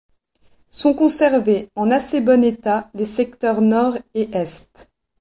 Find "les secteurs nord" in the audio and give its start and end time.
2.95-3.99